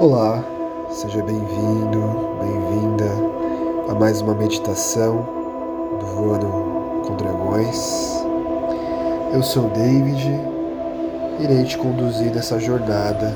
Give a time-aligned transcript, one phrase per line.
[0.00, 0.44] Olá,
[0.90, 1.98] seja bem-vindo,
[2.40, 3.04] bem-vinda
[3.88, 5.26] a mais uma meditação
[5.98, 8.22] do Voando com Dragões.
[9.34, 10.40] Eu sou o David,
[11.40, 13.34] irei te conduzir nessa jornada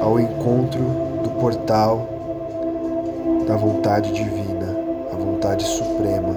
[0.00, 0.84] ao encontro
[1.24, 2.06] do portal
[3.48, 4.72] da vontade divina,
[5.12, 6.32] a vontade suprema.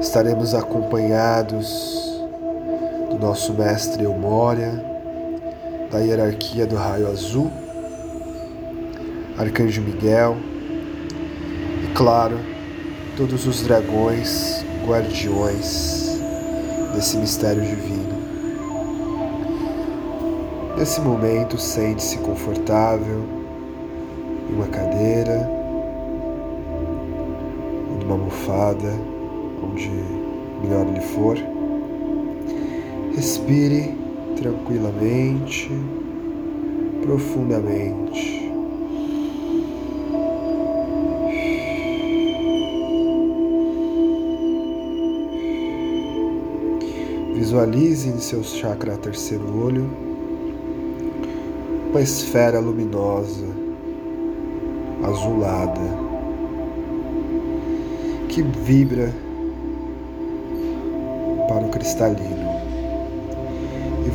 [0.00, 2.20] Estaremos acompanhados
[3.08, 4.91] do nosso mestre Eumória
[5.92, 7.52] da hierarquia do raio azul,
[9.36, 10.38] Arcanjo Miguel
[11.84, 12.38] e, claro,
[13.14, 16.18] todos os dragões guardiões
[16.94, 18.22] desse mistério divino.
[20.78, 23.22] Nesse momento, sente-se confortável
[24.48, 25.46] em uma cadeira,
[27.90, 28.94] ou numa almofada,
[29.62, 29.90] onde
[30.62, 31.36] melhor lhe for.
[33.14, 34.01] Respire
[34.36, 35.70] tranquilamente,
[37.02, 38.42] profundamente.
[47.34, 49.90] Visualize em seu chakra terceiro olho
[51.90, 53.46] uma esfera luminosa,
[55.02, 55.80] azulada,
[58.28, 59.12] que vibra
[61.48, 62.41] para o cristalino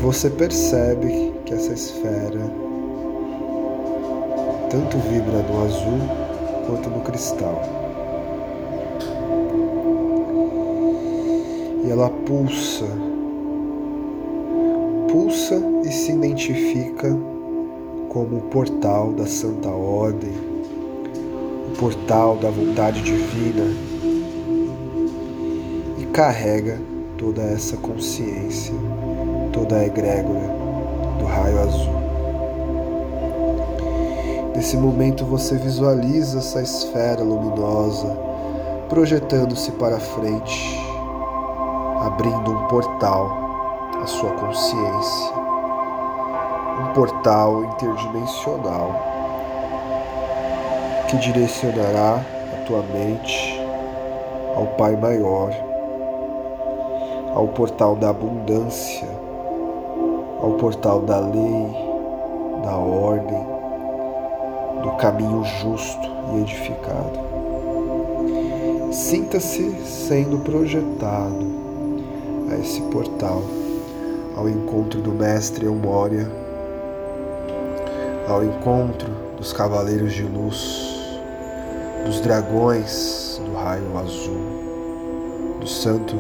[0.02, 2.40] você percebe que essa esfera
[4.70, 6.00] tanto vibra no azul
[6.68, 7.62] quanto no cristal.
[11.84, 12.86] E ela pulsa,
[15.10, 17.10] pulsa e se identifica
[18.10, 20.34] como o portal da Santa Ordem,
[21.70, 23.66] o portal da vontade divina
[25.98, 26.80] e carrega
[27.18, 28.74] toda essa consciência
[29.58, 30.48] toda a egrégora
[31.18, 31.98] do raio azul.
[34.56, 38.16] Nesse momento você visualiza essa esfera luminosa
[38.88, 40.80] projetando-se para frente,
[42.02, 43.32] abrindo um portal
[44.02, 45.34] à sua consciência,
[46.80, 48.96] um portal interdimensional
[51.10, 52.22] que direcionará
[52.54, 53.60] a tua mente
[54.56, 55.52] ao Pai Maior,
[57.34, 59.17] ao portal da abundância
[60.42, 61.68] ao portal da lei,
[62.64, 63.46] da ordem,
[64.84, 67.20] do caminho justo e edificado.
[68.92, 71.46] Sinta-se sendo projetado
[72.52, 73.42] a esse portal,
[74.36, 76.30] ao encontro do Mestre Eumória,
[78.28, 81.12] ao encontro dos Cavaleiros de Luz,
[82.06, 86.16] dos dragões do raio azul, do Santo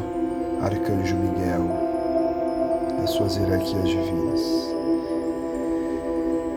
[0.61, 1.86] Arcanjo Miguel
[3.03, 4.41] as suas hierarquias divinas.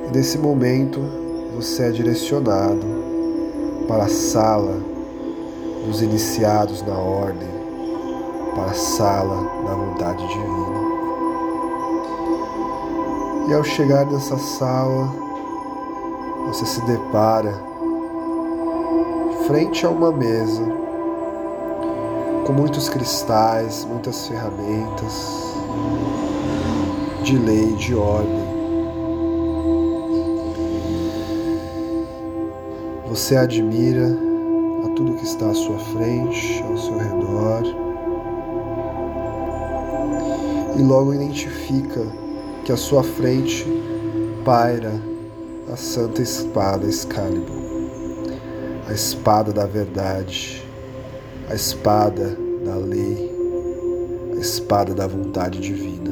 [0.06, 1.00] E nesse momento
[1.54, 2.86] você é direcionado
[3.86, 4.80] para a sala
[5.86, 7.48] dos iniciados na ordem,
[8.54, 9.36] para a sala
[9.66, 10.80] da vontade divina.
[13.48, 15.12] E ao chegar nessa sala,
[16.46, 17.52] você se depara
[19.46, 20.62] frente a uma mesa
[22.46, 25.54] com muitos cristais, muitas ferramentas,
[27.22, 28.60] de lei, de ordem.
[33.08, 34.06] Você admira
[34.84, 37.62] a tudo que está à sua frente, ao seu redor,
[40.78, 42.00] e logo identifica
[42.64, 43.66] que à sua frente
[44.44, 44.92] paira
[45.70, 47.60] a Santa Espada Excalibur,
[48.88, 50.64] a espada da verdade,
[51.48, 53.30] a espada da lei,
[54.36, 56.09] a espada da vontade divina.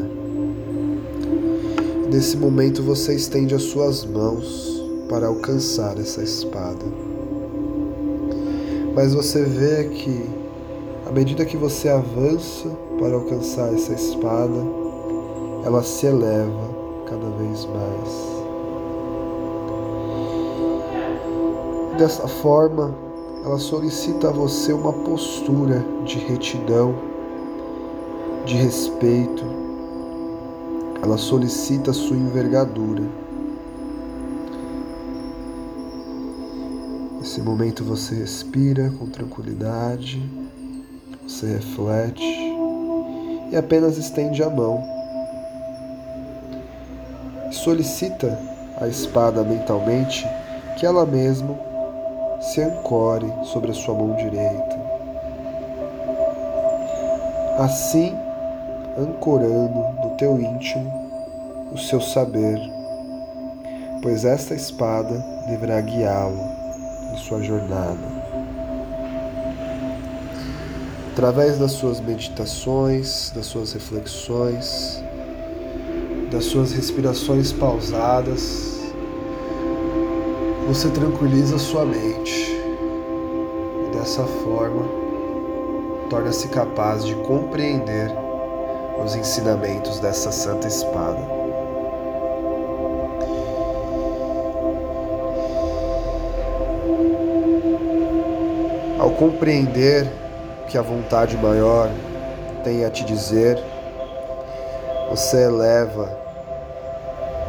[2.10, 6.86] Nesse momento você estende as suas mãos para alcançar essa espada.
[8.94, 10.24] Mas você vê que,
[11.06, 14.58] à medida que você avança para alcançar essa espada,
[15.66, 16.70] ela se eleva
[17.06, 18.38] cada vez mais.
[21.98, 22.94] Dessa forma,
[23.44, 26.94] ela solicita a você uma postura de retidão,
[28.46, 29.67] de respeito,
[31.02, 33.02] ela solicita sua envergadura.
[37.18, 40.20] Nesse momento você respira com tranquilidade,
[41.22, 42.22] você reflete
[43.50, 44.82] e apenas estende a mão.
[47.52, 48.38] Solicita
[48.80, 50.26] a espada mentalmente
[50.78, 51.58] que ela mesma
[52.40, 54.78] se ancore sobre a sua mão direita.
[57.58, 58.14] Assim,
[58.96, 62.58] ancorando teu íntimo o seu saber,
[64.02, 66.40] pois esta espada deverá guiá-lo
[67.12, 68.18] em sua jornada.
[71.12, 75.02] Através das suas meditações, das suas reflexões,
[76.32, 78.92] das suas respirações pausadas,
[80.66, 82.56] você tranquiliza sua mente
[83.86, 84.82] e dessa forma
[86.10, 88.27] torna-se capaz de compreender
[89.04, 91.20] os ensinamentos dessa santa espada.
[98.98, 100.06] Ao compreender
[100.68, 101.88] que a vontade maior
[102.64, 103.62] tem a te dizer,
[105.10, 106.10] você eleva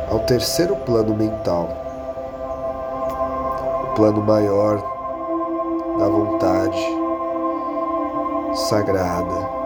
[0.09, 1.69] ao terceiro plano mental,
[3.83, 4.77] o plano maior
[5.97, 6.79] da vontade
[8.69, 9.58] sagrada,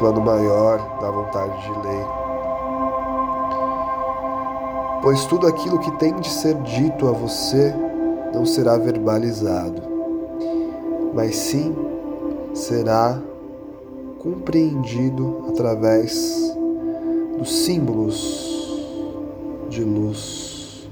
[0.00, 2.04] plano maior da vontade de lei.
[5.00, 7.72] Pois tudo aquilo que tem de ser dito a você
[8.34, 9.90] não será verbalizado
[11.14, 11.74] mas sim
[12.54, 13.20] será
[14.18, 16.54] compreendido através
[17.38, 18.48] dos símbolos
[19.68, 20.88] de luz,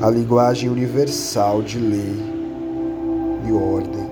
[0.00, 2.14] a linguagem universal de lei
[3.46, 4.07] e ordem.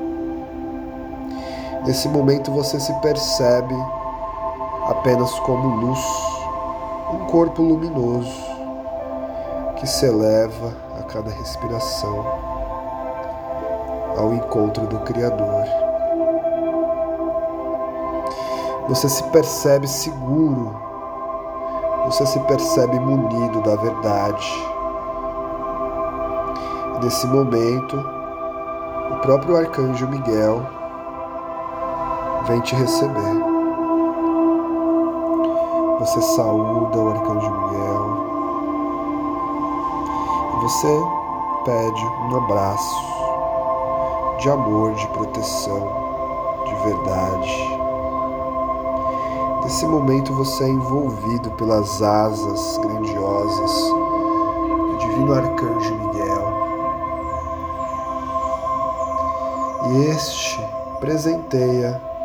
[1.86, 3.76] Nesse momento você se percebe
[4.88, 6.04] apenas como luz,
[7.12, 8.44] um corpo luminoso
[9.76, 12.26] que se eleva a cada respiração
[14.18, 15.64] ao encontro do Criador.
[18.88, 20.74] Você se percebe seguro,
[22.06, 24.68] você se percebe munido da verdade.
[27.00, 27.96] Nesse momento,
[29.12, 30.85] o próprio arcanjo Miguel
[32.46, 33.44] vem te receber.
[35.98, 38.26] Você saúda o arcanjo Miguel
[40.52, 41.02] e você
[41.64, 43.06] pede um abraço
[44.38, 45.88] de amor, de proteção,
[46.66, 47.78] de verdade.
[49.64, 56.56] Nesse momento você é envolvido pelas asas grandiosas do Divino Arcanjo Miguel.
[59.88, 60.64] E este
[61.00, 62.15] presenteia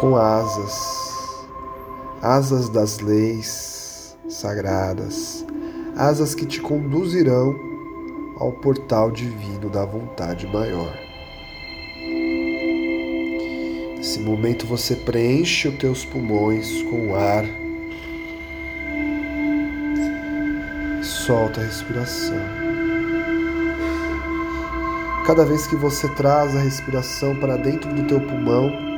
[0.00, 1.44] com asas,
[2.22, 5.44] asas das leis sagradas,
[5.94, 7.54] asas que te conduzirão
[8.38, 10.96] ao portal divino da vontade maior.
[13.98, 17.44] Nesse momento você preenche os teus pulmões com o ar.
[21.02, 22.40] Solta a respiração.
[25.26, 28.89] Cada vez que você traz a respiração para dentro do teu pulmão,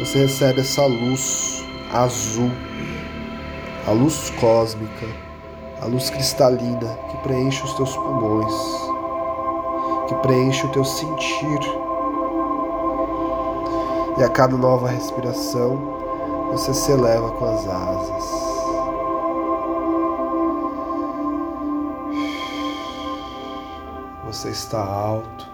[0.00, 2.50] você recebe essa luz azul,
[3.86, 5.30] a luz cósmica
[5.80, 8.54] a luz cristalina que preenche os teus pulmões,
[10.08, 11.60] que preenche o teu sentir.
[14.18, 15.78] E a cada nova respiração,
[16.50, 18.50] você se eleva com as asas.
[24.26, 25.48] Você está alto,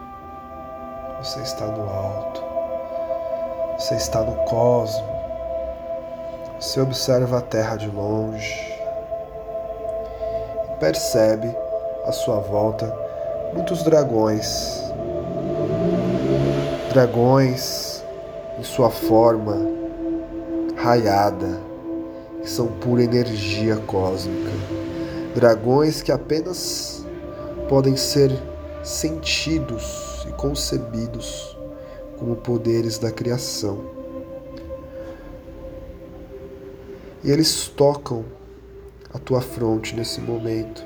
[1.22, 2.42] você está no alto,
[3.78, 5.06] você está no cosmo,
[6.58, 8.76] você observa a terra de longe
[10.78, 11.54] percebe
[12.04, 12.94] à sua volta
[13.54, 14.82] muitos dragões.
[16.90, 18.02] Dragões
[18.58, 19.56] em sua forma
[20.76, 21.60] raiada,
[22.42, 24.50] que são pura energia cósmica.
[25.34, 27.04] Dragões que apenas
[27.68, 28.30] podem ser
[28.82, 31.55] sentidos e concebidos
[32.18, 33.84] como poderes da criação.
[37.22, 38.24] E eles tocam
[39.12, 40.84] a tua fronte nesse momento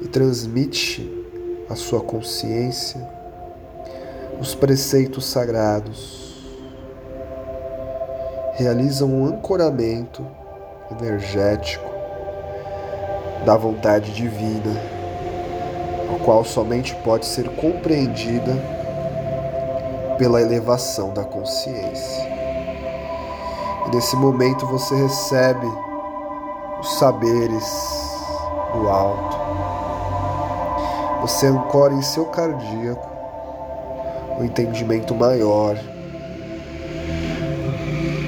[0.00, 1.24] e transmite
[1.68, 3.16] a sua consciência
[4.40, 6.36] os preceitos sagrados.
[8.54, 10.26] Realiza um ancoramento
[10.90, 11.84] energético
[13.44, 14.72] da vontade divina,
[16.14, 18.75] a qual somente pode ser compreendida
[20.18, 22.24] pela elevação da consciência.
[23.86, 25.66] E nesse momento você recebe
[26.80, 27.64] os saberes
[28.72, 29.36] do alto.
[31.22, 33.08] Você ancora em seu cardíaco
[34.38, 35.76] o entendimento maior.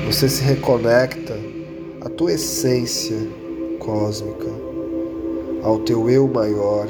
[0.07, 1.37] Você se reconecta
[2.05, 3.17] à tua essência
[3.79, 4.49] cósmica,
[5.63, 6.87] ao teu eu maior.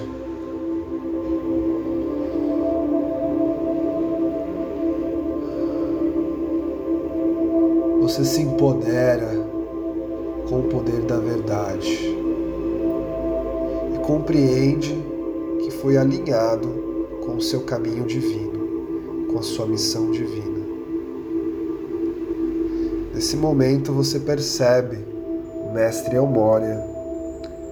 [8.08, 9.28] Você se empodera
[10.48, 12.16] com o poder da verdade
[13.94, 14.98] e compreende
[15.60, 20.58] que foi alinhado com o seu caminho divino, com a sua missão divina.
[23.12, 25.04] Nesse momento você percebe
[25.68, 26.82] o mestre Elmória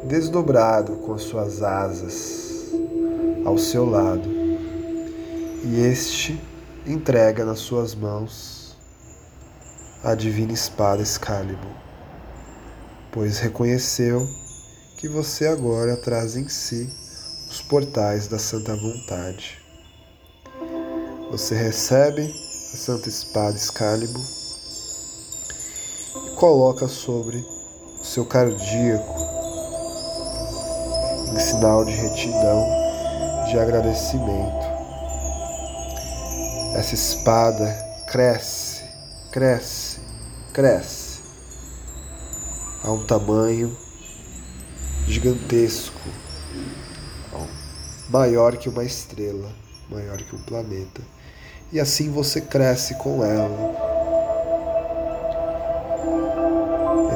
[0.05, 2.75] desdobrado com as suas asas
[3.43, 4.29] ao seu lado
[5.65, 6.39] e este
[6.87, 8.66] entrega nas suas mãos
[10.07, 11.75] a divina espada Excalibur,
[13.11, 14.25] pois reconheceu
[14.97, 16.89] que você agora traz em si
[17.51, 19.59] os portais da Santa Vontade.
[21.33, 24.25] Você recebe a Santa Espada Excalibur
[26.29, 29.21] e coloca sobre o seu cardíaco
[31.35, 32.65] em sinal de retidão,
[33.51, 34.77] de agradecimento
[36.77, 37.73] essa espada
[38.07, 38.85] cresce,
[39.33, 39.96] cresce,
[40.57, 41.21] cresce
[42.83, 43.77] a um tamanho
[45.07, 46.01] gigantesco,
[48.09, 49.51] maior que uma estrela,
[49.91, 51.03] maior que um planeta.
[51.71, 53.77] E assim você cresce com ela,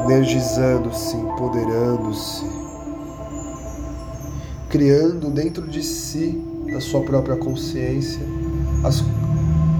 [0.03, 2.45] energizando-se, empoderando-se,
[4.69, 6.39] criando dentro de si,
[6.71, 8.21] da sua própria consciência,
[8.85, 9.03] as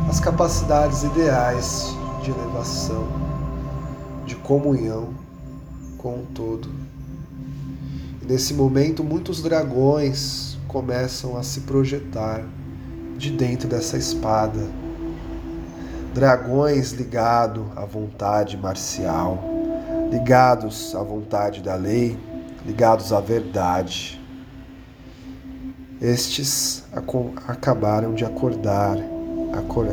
[0.10, 3.31] as capacidades ideais de elevação,
[4.26, 5.14] de comunhão
[5.98, 6.70] com o todo.
[8.22, 12.44] E nesse momento, muitos dragões começam a se projetar
[13.18, 14.60] de dentro dessa espada.
[16.14, 19.44] Dragões ligados à vontade marcial,
[20.10, 22.18] ligados à vontade da lei,
[22.66, 24.22] ligados à verdade.
[26.02, 26.84] Estes
[27.48, 28.98] acabaram de acordar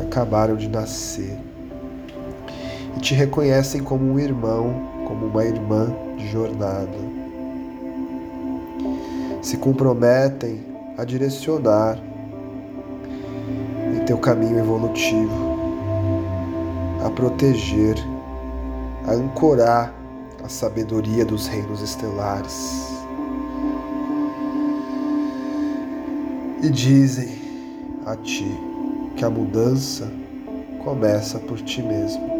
[0.07, 1.37] acabaram de nascer
[2.99, 4.73] e te reconhecem como um irmão,
[5.07, 6.97] como uma irmã de jornada.
[9.41, 10.59] Se comprometem
[10.97, 11.97] a direcionar
[13.95, 15.31] em teu caminho evolutivo,
[17.05, 17.95] a proteger,
[19.07, 19.93] a ancorar
[20.43, 22.85] a sabedoria dos reinos estelares.
[26.61, 27.29] E dizem
[28.05, 28.51] a ti:
[29.15, 30.11] que a mudança
[30.83, 32.38] começa por ti mesmo.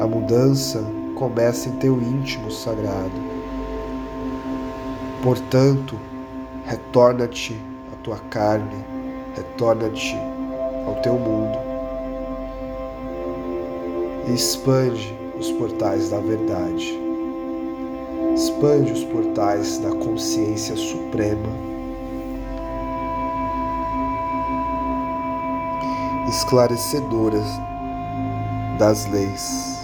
[0.00, 0.82] A mudança
[1.14, 3.12] começa em teu íntimo sagrado.
[5.22, 5.94] Portanto,
[6.64, 7.60] retorna-te
[7.92, 8.82] à tua carne,
[9.36, 10.16] retorna-te
[10.86, 11.58] ao teu mundo
[14.26, 16.98] e expande os portais da verdade.
[18.34, 21.70] Expande os portais da consciência suprema
[26.30, 27.46] esclarecedoras
[28.78, 29.79] das leis.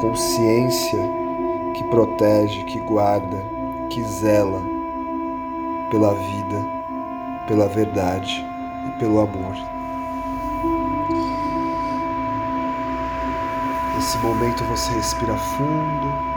[0.00, 0.98] Consciência
[1.74, 3.44] que protege, que guarda,
[3.90, 4.62] que zela
[5.90, 6.64] pela vida,
[7.46, 8.44] pela verdade
[8.88, 9.54] e pelo amor.
[13.94, 16.30] Nesse momento você respira fundo.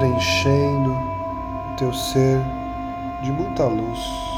[0.00, 0.96] preenchendo
[1.76, 2.40] teu ser
[3.22, 4.29] de muita luz.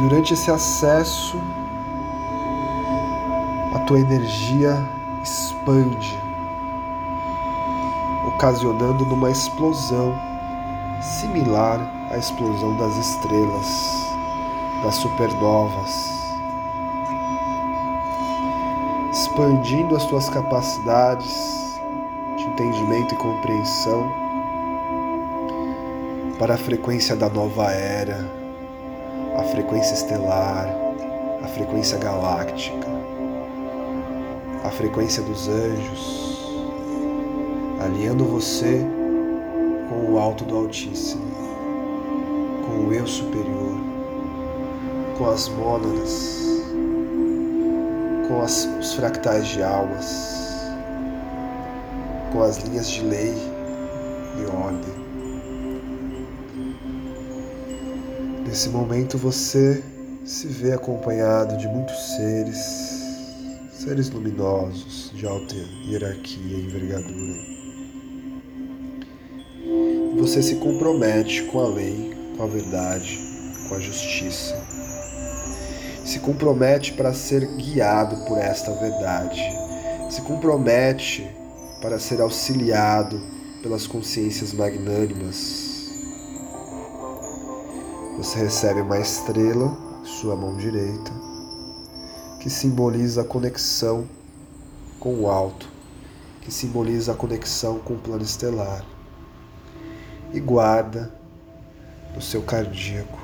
[0.00, 1.38] E durante esse acesso,
[3.74, 4.82] a tua energia
[5.22, 6.18] expande,
[8.26, 10.14] ocasionando numa explosão
[11.02, 11.78] similar
[12.10, 13.66] à explosão das estrelas,
[14.82, 16.20] das supernovas
[19.10, 21.80] expandindo as tuas capacidades
[22.36, 24.10] de entendimento e compreensão
[26.38, 28.39] para a frequência da nova era,
[29.50, 30.68] frequência estelar,
[31.42, 32.86] a frequência galáctica,
[34.64, 36.60] a frequência dos anjos,
[37.80, 38.84] alinhando você
[39.88, 41.30] com o alto do Altíssimo,
[42.66, 43.76] com o eu superior,
[45.18, 46.40] com as mônadas
[48.30, 50.62] com as, os fractais de almas,
[52.32, 53.49] com as linhas de lei
[58.50, 59.80] Nesse momento você
[60.24, 62.58] se vê acompanhado de muitos seres,
[63.70, 65.54] seres luminosos de alta
[65.86, 67.38] hierarquia e envergadura.
[70.18, 73.20] Você se compromete com a lei, com a verdade,
[73.68, 74.60] com a justiça.
[76.04, 79.40] Se compromete para ser guiado por esta verdade,
[80.10, 81.24] se compromete
[81.80, 83.22] para ser auxiliado
[83.62, 85.69] pelas consciências magnânimas,
[88.20, 89.74] Você recebe uma estrela,
[90.04, 91.10] sua mão direita,
[92.38, 94.04] que simboliza a conexão
[94.98, 95.66] com o alto,
[96.42, 98.84] que simboliza a conexão com o plano estelar.
[100.34, 101.10] E guarda
[102.14, 103.18] no seu cardíaco.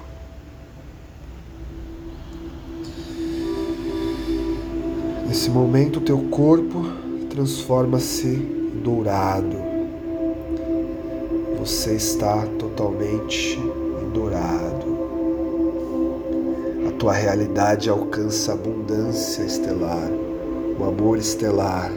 [5.28, 6.84] Nesse momento, teu corpo
[7.28, 9.58] transforma-se em dourado.
[11.58, 13.60] Você está totalmente
[17.06, 20.10] tua realidade alcança abundância estelar,
[20.76, 21.88] o amor estelar,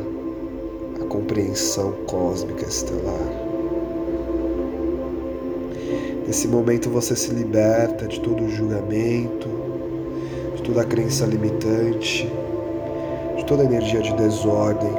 [1.02, 3.18] a compreensão cósmica estelar.
[6.28, 9.50] Nesse momento você se liberta de todo o julgamento,
[10.58, 12.32] de toda a crença limitante,
[13.36, 14.94] de toda a energia de desordem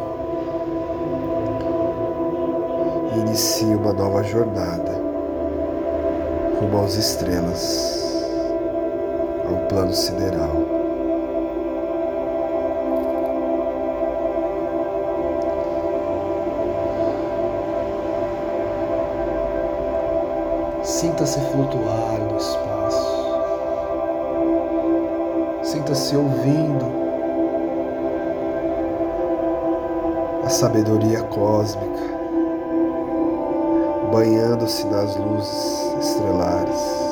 [3.15, 4.91] e inicia uma nova jornada
[6.59, 8.00] rumo às estrelas,
[9.71, 10.51] plano sideral.
[20.83, 23.21] Sinta-se flutuar no espaço.
[25.63, 26.85] Sinta-se ouvindo
[30.45, 32.11] a sabedoria cósmica,
[34.13, 37.10] banhando-se nas luzes estrelares,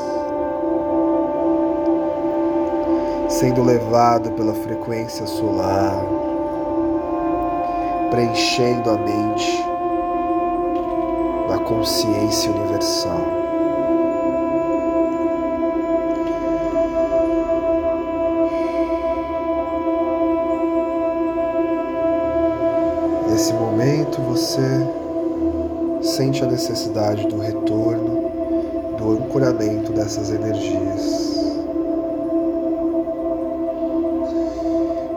[3.38, 6.04] sendo levado pela frequência solar,
[8.10, 9.64] preenchendo a mente
[11.48, 13.20] da consciência universal.
[23.30, 24.66] Nesse momento você
[26.02, 28.30] sente a necessidade do retorno,
[28.98, 31.37] do ancoramento dessas energias.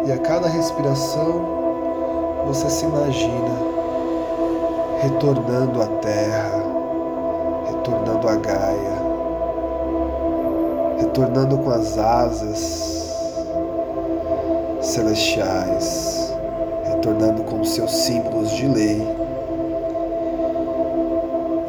[0.06, 1.42] E a cada respiração
[2.48, 3.72] você se imagina
[5.02, 6.64] retornando à Terra,
[7.68, 9.02] retornando à Gaia,
[11.00, 13.02] retornando com as asas
[14.82, 16.22] celestiais
[17.02, 19.02] tornando com seus símbolos de lei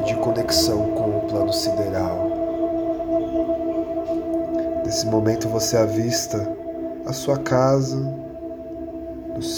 [0.00, 2.30] e de conexão com o plano sideral.
[4.84, 6.46] Nesse momento você avista
[7.06, 7.98] a sua casa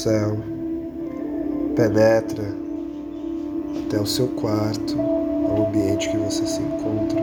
[0.05, 0.37] céu,
[1.75, 2.45] penetra
[3.87, 7.23] até o seu quarto, o ambiente que você se encontra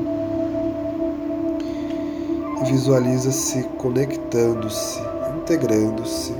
[2.60, 5.00] e visualiza-se conectando-se,
[5.38, 6.34] integrando-se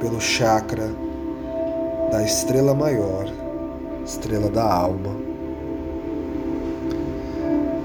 [0.00, 0.90] pelo chakra
[2.12, 3.30] da estrela maior,
[4.06, 5.14] estrela da alma,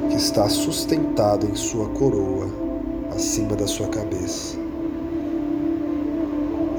[0.10, 2.48] que está sustentada em sua coroa,
[3.14, 4.63] acima da sua cabeça.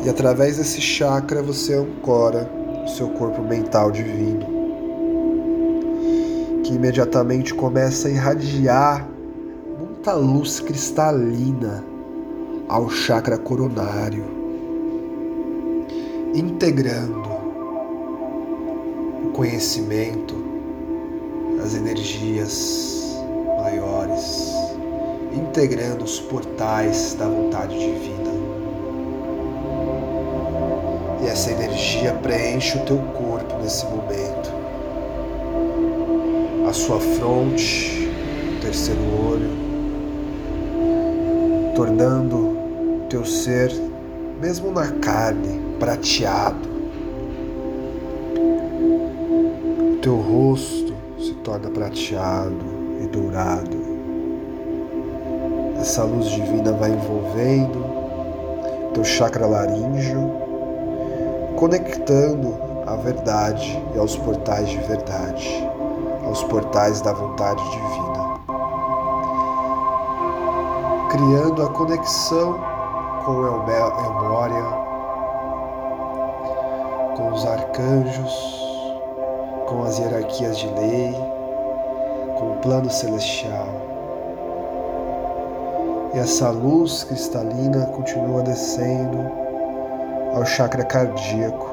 [0.04, 2.50] E através desse chakra você ancora
[2.84, 4.46] o seu corpo mental divino,
[6.62, 9.08] que imediatamente começa a irradiar
[9.78, 11.82] muita luz cristalina
[12.68, 14.24] ao chakra coronário,
[16.34, 17.34] integrando
[19.34, 20.34] conhecimento,
[21.62, 23.16] as energias
[23.58, 24.52] maiores,
[25.32, 28.23] integrando os portais da vontade divina.
[31.34, 34.52] Essa energia preenche o teu corpo nesse momento.
[36.68, 38.08] A sua fronte,
[38.56, 39.50] o terceiro olho,
[41.74, 43.72] tornando o teu ser,
[44.40, 46.72] mesmo na carne, prateado
[50.00, 52.64] teu rosto se torna prateado
[53.02, 53.76] e dourado.
[55.80, 57.84] Essa luz divina vai envolvendo
[58.92, 60.43] teu chakra laríngeo,
[61.56, 62.54] conectando
[62.86, 65.68] a verdade e aos portais de verdade,
[66.26, 68.40] aos portais da vontade divina,
[71.10, 72.58] criando a conexão
[73.24, 74.64] com Elmória,
[77.16, 78.60] com os arcanjos,
[79.66, 81.14] com as hierarquias de lei,
[82.38, 83.68] com o plano celestial.
[86.14, 89.43] E essa luz cristalina continua descendo
[90.34, 91.72] ao chakra cardíaco.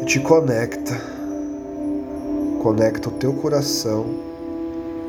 [0.00, 0.94] E te conecta,
[2.62, 4.06] conecta o teu coração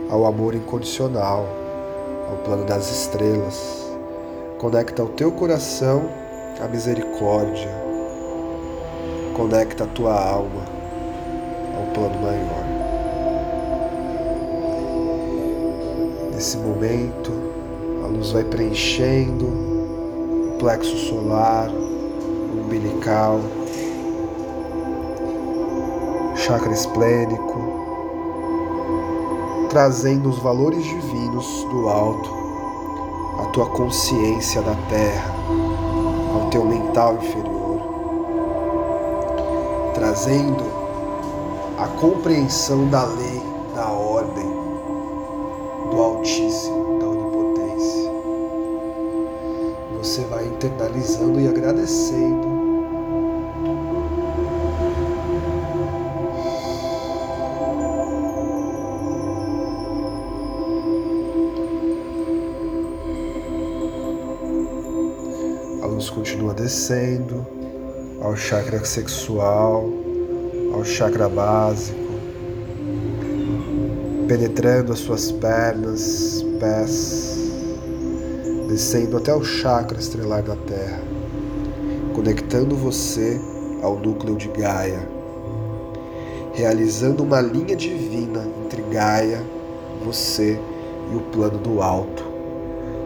[0.09, 1.45] ao amor incondicional,
[2.27, 3.85] ao plano das estrelas.
[4.57, 6.09] Conecta o teu coração
[6.59, 7.69] à misericórdia,
[9.35, 10.63] conecta a tua alma
[11.77, 12.65] ao plano maior.
[16.33, 17.56] Nesse momento,
[18.07, 23.41] a luz vai preenchendo o plexo solar, o umbilical,
[26.35, 27.59] chakra esplênico,
[29.69, 32.29] trazendo os valores divinos do alto,
[33.41, 35.35] a tua consciência da terra,
[36.33, 37.81] ao teu mental inferior,
[39.93, 40.63] trazendo
[41.77, 43.41] a compreensão da lei,
[43.75, 44.47] da ordem,
[45.91, 46.86] do Altíssimo,
[50.17, 52.57] Você vai internalizando e agradecendo.
[66.15, 67.45] Continua descendo
[68.21, 69.87] ao chakra sexual,
[70.73, 71.99] ao chakra básico,
[74.27, 77.36] penetrando as suas pernas, pés,
[78.67, 80.99] descendo até o chakra estrelar da Terra,
[82.13, 83.39] conectando você
[83.81, 85.07] ao núcleo de Gaia,
[86.53, 89.41] realizando uma linha divina entre Gaia,
[90.03, 90.59] você
[91.11, 92.23] e o plano do alto,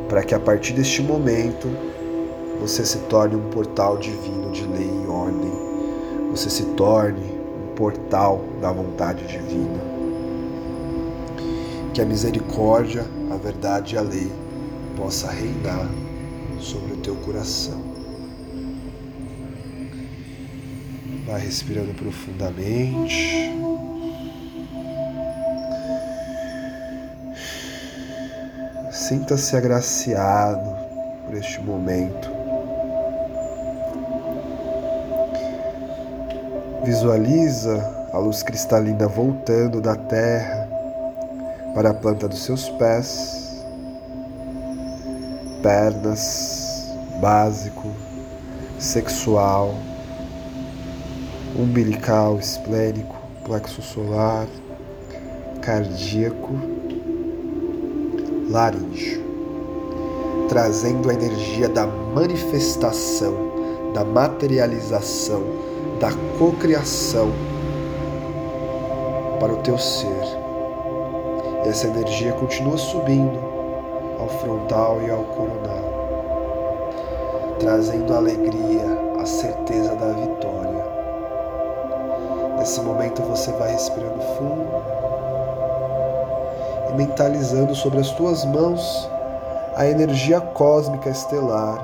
[0.10, 1.68] para que a partir deste momento
[2.60, 5.52] você se torne um portal divino de lei e ordem.
[6.32, 9.92] Você se torne um portal da vontade divina.
[11.94, 14.32] Que a misericórdia, a verdade e a lei
[14.96, 15.88] possa reinar
[16.60, 17.82] sobre o teu coração.
[21.26, 23.52] Vai respirando profundamente.
[28.92, 30.76] Sinta-se agraciado
[31.26, 32.30] por este momento.
[36.84, 40.68] Visualiza a luz cristalina voltando da terra
[41.74, 43.51] para a planta dos seus pés,
[45.62, 47.92] pernas, básico,
[48.80, 49.76] sexual,
[51.56, 54.48] umbilical, esplênico, plexo solar,
[55.62, 56.54] cardíaco,
[58.50, 59.24] laríngeo,
[60.50, 63.34] trazendo a energia da manifestação,
[63.94, 65.62] da materialização
[66.02, 67.32] da cocriação
[69.40, 70.42] para o teu ser.
[71.64, 73.51] Essa energia continua subindo
[74.22, 75.84] ao frontal e ao coronal,
[77.60, 78.86] trazendo alegria,
[79.20, 80.86] a certeza da vitória.
[82.58, 84.68] Nesse momento você vai respirando fundo
[86.90, 89.10] e mentalizando sobre as tuas mãos
[89.76, 91.80] a energia cósmica estelar,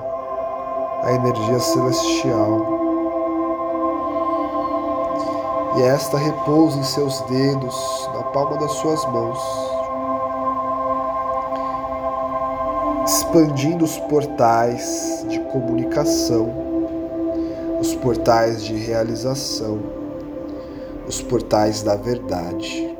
[1.03, 2.77] a energia celestial
[5.77, 9.39] e esta repousa em seus dedos, na palma das suas mãos,
[13.37, 16.51] expandindo os portais de comunicação,
[17.79, 19.79] os portais de realização,
[21.07, 22.95] os portais da verdade.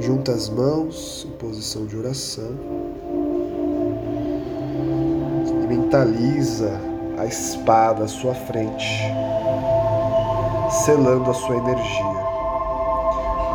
[0.00, 2.50] Junta as mãos em posição de oração
[5.46, 6.72] e mentaliza
[7.16, 9.04] a espada à sua frente
[10.84, 12.28] selando a sua energia.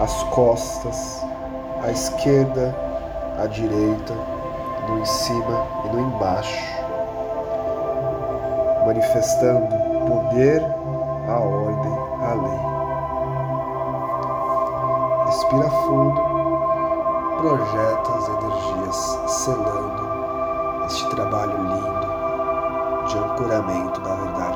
[0.02, 1.22] As costas,
[1.84, 2.93] à esquerda,
[3.44, 4.14] à direita,
[4.88, 6.64] no em cima e no embaixo,
[8.86, 9.68] manifestando
[10.08, 10.62] poder,
[11.28, 12.60] a ordem, a lei.
[15.26, 16.22] Respira fundo,
[17.38, 22.14] projeta as energias, selando este trabalho lindo
[23.08, 24.53] de ancoramento da verdade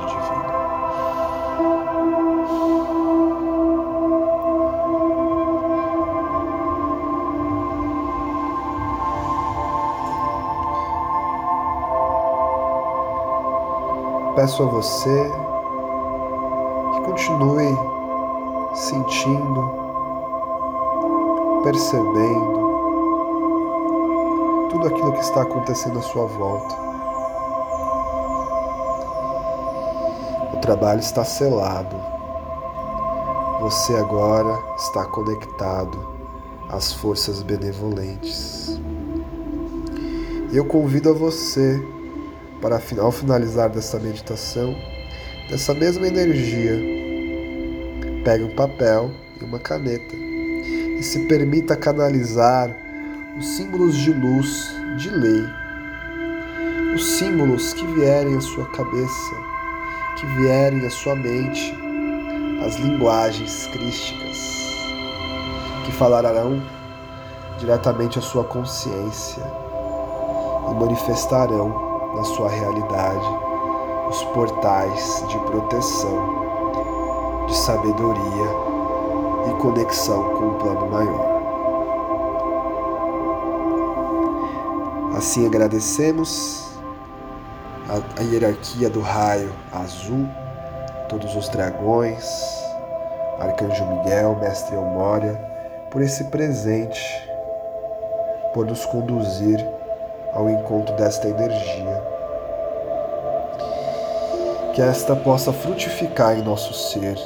[14.47, 15.31] peço a você
[16.93, 17.77] que continue
[18.73, 19.71] sentindo,
[21.65, 22.67] percebendo
[24.71, 26.75] tudo aquilo que está acontecendo à sua volta.
[30.53, 31.97] O trabalho está selado.
[33.60, 36.07] Você agora está conectado
[36.69, 38.79] às forças benevolentes.
[40.53, 41.96] Eu convido a você
[42.62, 44.76] para ao finalizar dessa meditação,
[45.50, 46.80] dessa mesma energia,
[48.24, 52.76] pegue um papel e uma caneta e se permita canalizar
[53.38, 55.43] os símbolos de luz, de lei,
[56.96, 59.36] os símbolos que vierem à sua cabeça,
[60.17, 61.74] que vierem à sua mente,
[62.65, 64.58] as linguagens crísticas
[65.86, 66.62] que falarão
[67.60, 69.43] diretamente à sua consciência
[70.70, 71.87] e manifestarão
[72.17, 73.25] na sua realidade
[74.10, 78.49] os portais de proteção, de sabedoria
[79.47, 81.38] e conexão com o plano maior.
[85.15, 86.67] Assim agradecemos
[87.88, 90.27] a, a hierarquia do raio azul,
[91.10, 92.27] todos os dragões,
[93.39, 95.36] Arcanjo Miguel, Mestre Elmória,
[95.91, 96.99] por esse presente,
[98.53, 99.63] por nos conduzir
[100.34, 101.96] ao encontro desta energia.
[104.77, 107.17] Que esta possa frutificar em nosso ser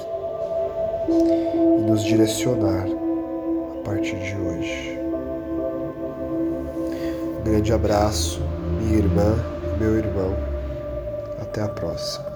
[1.10, 4.98] e nos direcionar a partir de hoje.
[7.38, 8.40] Um grande abraço,
[8.80, 9.36] minha irmã
[9.82, 10.34] meu irmão.
[11.42, 12.31] Até a próxima.